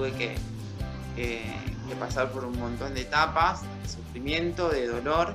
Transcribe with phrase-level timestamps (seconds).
[0.00, 0.34] Tuve que,
[1.14, 1.42] que-
[1.86, 5.34] que pasar por un montón de etapas, de sufrimiento, de dolor,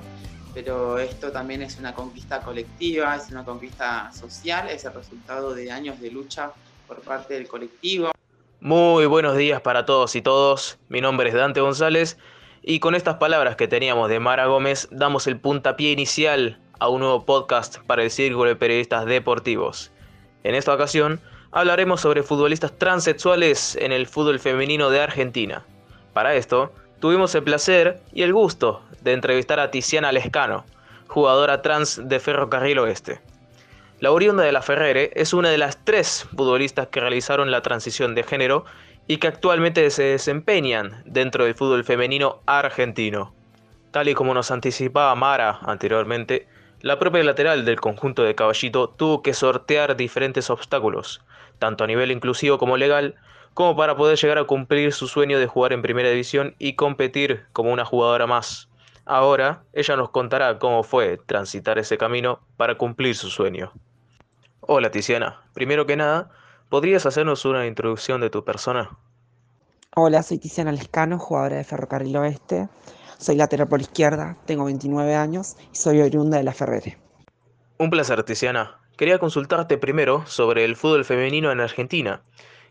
[0.54, 5.70] pero esto también es una conquista colectiva, es una conquista social, es el resultado de
[5.70, 6.50] años de lucha
[6.88, 8.10] por parte del colectivo.
[8.60, 10.78] Muy buenos días para todos y todos.
[10.88, 12.16] Mi nombre es Dante González
[12.62, 17.00] y con estas palabras que teníamos de Mara Gómez damos el puntapié inicial a un
[17.02, 19.92] nuevo podcast para el Círculo de Periodistas Deportivos.
[20.42, 21.20] En esta ocasión
[21.52, 25.64] hablaremos sobre futbolistas transexuales en el fútbol femenino de Argentina.
[26.12, 30.64] Para esto, tuvimos el placer y el gusto de entrevistar a Tiziana Lescano,
[31.06, 33.20] jugadora trans de Ferrocarril Oeste.
[34.00, 38.14] La oriunda de la Ferrere es una de las tres futbolistas que realizaron la transición
[38.14, 38.64] de género
[39.06, 43.32] y que actualmente se desempeñan dentro del fútbol femenino argentino.
[43.92, 46.46] Tal y como nos anticipaba Mara anteriormente,
[46.82, 51.22] la propia lateral del conjunto de Caballito tuvo que sortear diferentes obstáculos,
[51.58, 53.14] tanto a nivel inclusivo como legal,
[53.54, 57.46] como para poder llegar a cumplir su sueño de jugar en primera división y competir
[57.52, 58.68] como una jugadora más.
[59.06, 63.72] Ahora, ella nos contará cómo fue transitar ese camino para cumplir su sueño.
[64.60, 66.28] Hola Tiziana, primero que nada,
[66.68, 68.90] ¿podrías hacernos una introducción de tu persona?
[69.94, 72.68] Hola, soy Tiziana Lescano, jugadora de Ferrocarril Oeste.
[73.16, 76.98] Soy lateral por izquierda, tengo 29 años y soy oriunda de la Ferrere.
[77.78, 78.78] Un placer, Tiziana.
[78.96, 82.22] Quería consultarte primero sobre el fútbol femenino en Argentina,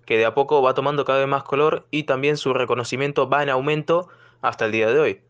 [0.05, 3.43] que de a poco va tomando cada vez más color y también su reconocimiento va
[3.43, 4.09] en aumento
[4.41, 5.21] hasta el día de hoy.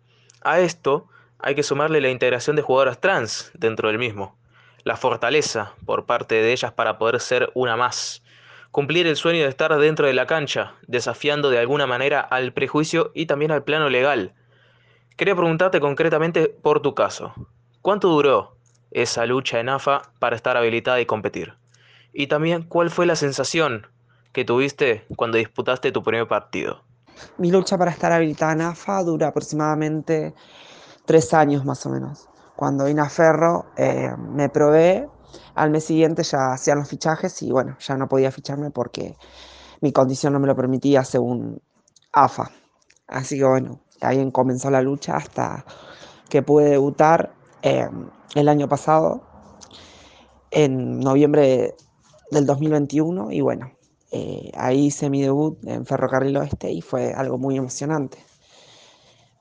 [0.42, 1.08] A esto
[1.40, 4.38] hay que sumarle la integración de jugadoras trans dentro del mismo,
[4.84, 8.24] la fortaleza por parte de ellas para poder ser una más,
[8.72, 13.12] cumplir el sueño de estar dentro de la cancha, desafiando de alguna manera al prejuicio
[13.14, 14.34] y también al plano legal.
[15.18, 17.34] Quería preguntarte concretamente por tu caso.
[17.82, 18.55] ¿Cuánto duró
[18.96, 21.54] esa lucha en AFA para estar habilitada y competir?
[22.14, 23.88] Y también, ¿cuál fue la sensación
[24.32, 26.82] que tuviste cuando disputaste tu primer partido?
[27.38, 30.34] Mi lucha para estar habilitada en AFA dura aproximadamente
[31.06, 32.30] tres años más o menos.
[32.56, 35.10] Cuando vine a Ferro eh, me probé,
[35.56, 39.18] al mes siguiente ya hacían los fichajes y bueno, ya no podía ficharme porque
[39.82, 41.62] mi condición no me lo permitía según
[42.14, 42.50] AFA.
[43.08, 45.66] Así que bueno, ahí comenzó la lucha hasta
[46.30, 47.34] que pude debutar
[47.66, 47.90] eh,
[48.36, 49.24] el año pasado,
[50.52, 51.74] en noviembre
[52.30, 53.72] del 2021 y bueno,
[54.12, 58.20] eh, ahí hice mi debut en Ferrocarril Oeste y fue algo muy emocionante.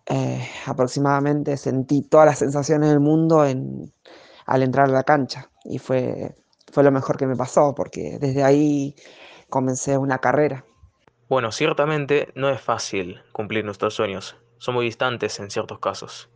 [0.07, 6.35] Eh, aproximadamente sentí todas las sensaciones del mundo al entrar a la cancha y fue,
[6.73, 8.95] fue lo mejor que me pasó porque desde ahí
[9.51, 10.65] comencé una carrera.
[11.29, 16.31] Bueno, ciertamente no es fácil cumplir nuestros sueños, son muy distantes en ciertos casos.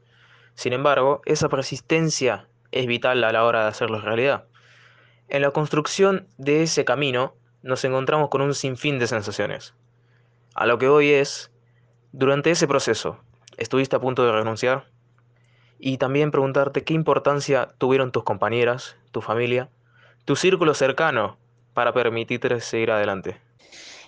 [0.59, 4.47] Sin embargo, esa persistencia es vital a la hora de hacerlos realidad.
[5.29, 9.75] En la construcción de ese camino nos encontramos con un sinfín de sensaciones.
[10.57, 11.53] A lo que hoy es,
[12.11, 13.21] durante ese proceso,
[13.57, 14.87] ¿estuviste a punto de renunciar?
[15.79, 19.69] Y también preguntarte qué importancia tuvieron tus compañeras, tu familia,
[20.25, 21.37] tu círculo cercano
[21.73, 23.41] para permitirte seguir adelante.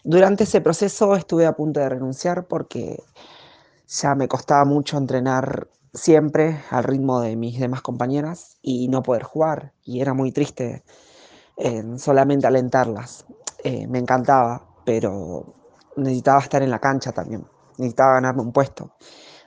[0.02, 3.00] Durante ese proceso estuve a punto de renunciar porque
[3.86, 9.22] ya me costaba mucho entrenar siempre al ritmo de mis demás compañeras y no poder
[9.22, 9.72] jugar.
[9.84, 10.84] Y era muy triste
[11.56, 13.26] eh, solamente alentarlas.
[13.64, 15.54] Eh, me encantaba, pero
[15.96, 17.46] necesitaba estar en la cancha también.
[17.78, 18.92] Necesitaba ganarme un puesto.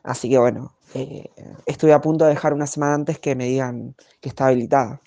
[0.03, 1.30] Así que bueno, eh,
[1.66, 5.02] estuve a punto de dejar una semana antes que me digan que estaba habilitada.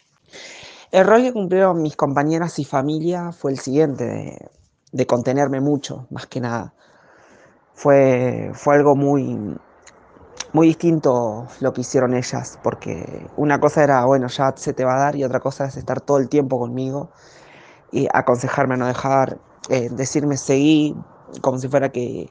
[0.91, 4.51] El rol que cumplieron mis compañeras y familia fue el siguiente, de,
[4.93, 6.75] de contenerme mucho, más que nada.
[7.75, 9.57] Fue, fue algo muy,
[10.57, 14.97] muy distinto lo que hicieron ellas, porque una cosa era, bueno, ya se te va
[14.97, 17.11] a dar, y otra cosa es estar todo el tiempo conmigo
[17.93, 19.39] y aconsejarme a no dejar,
[19.69, 20.97] eh, decirme seguí,
[21.43, 22.31] como si fuera que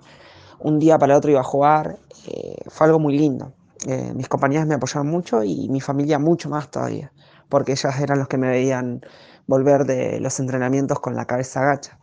[0.60, 2.00] un día para el otro iba a jugar.
[2.25, 3.54] Eh, fue algo muy lindo.
[3.86, 7.12] Eh, mis compañeras me apoyaron mucho y mi familia mucho más todavía,
[7.48, 9.01] porque ellas eran los que me veían
[9.45, 12.00] volver de los entrenamientos con la cabeza gacha.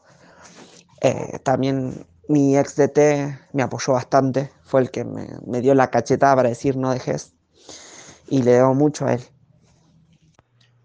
[1.00, 5.90] Eh, también mi ex DT me apoyó bastante, fue el que me, me, dio la
[5.90, 7.34] cachetada para decir no dejes
[8.28, 9.20] y le debo mucho a él.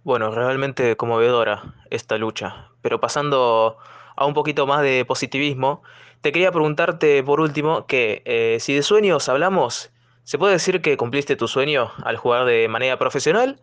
[0.04, 3.78] Bueno, realmente conmovedora esta lucha, pero pasando
[4.16, 5.82] a un poquito más de positivismo,
[6.22, 9.92] te quería preguntarte por último que eh, si de sueños hablamos,
[10.24, 13.62] ¿se puede decir que cumpliste tu sueño al jugar de manera profesional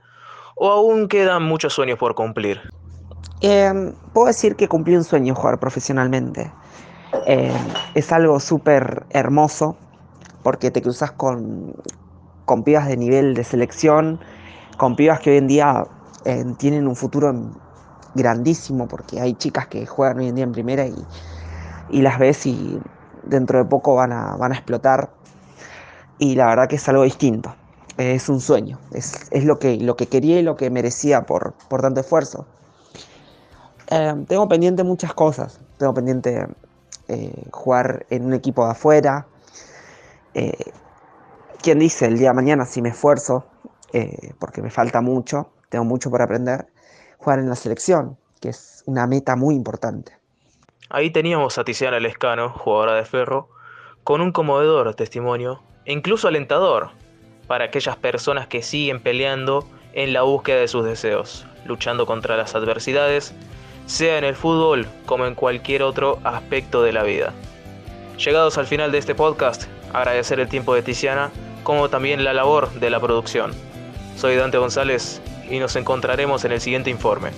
[0.54, 2.62] o aún quedan muchos sueños por cumplir?
[3.40, 6.52] Em, puedo decir que cumplí un sueño jugar profesionalmente.
[7.26, 7.52] Em,
[7.94, 9.76] es algo súper hermoso
[10.42, 11.74] porque te cruzas con,
[12.44, 14.20] con pibas de nivel de selección,
[14.76, 15.86] con pibas que hoy en día
[16.24, 17.34] eh, tienen un futuro
[18.14, 20.94] grandísimo porque hay chicas que juegan hoy en día en primera y,
[21.90, 22.78] y las ves y
[23.24, 25.10] dentro de poco van a, van a explotar
[26.18, 27.54] y la verdad que es algo distinto,
[27.96, 31.54] es un sueño, es, es lo, que, lo que quería y lo que merecía por,
[31.68, 32.46] por tanto esfuerzo.
[33.90, 36.46] Eh, tengo pendiente muchas cosas, tengo pendiente
[37.08, 39.26] eh, jugar en un equipo de afuera,
[40.34, 40.72] eh,
[41.62, 43.46] ¿quién dice el día de mañana si me esfuerzo,
[44.40, 46.66] porque me falta mucho, tengo mucho por aprender,
[47.18, 50.12] jugar en la selección, que es una meta muy importante.
[50.90, 53.48] Ahí teníamos a Tiziana Lescano, jugadora de ferro,
[54.04, 56.90] con un conmovedor testimonio e incluso alentador
[57.46, 62.54] para aquellas personas que siguen peleando en la búsqueda de sus deseos, luchando contra las
[62.54, 63.34] adversidades,
[63.86, 67.32] sea en el fútbol como en cualquier otro aspecto de la vida.
[68.18, 71.30] Llegados al final de este podcast, agradecer el tiempo de Tiziana,
[71.62, 73.52] como también la labor de la producción.
[74.16, 75.20] Soy Dante González
[75.50, 77.30] y nos encontraremos en el siguiente informe.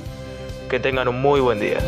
[0.69, 1.79] Que tengan un muy buen día.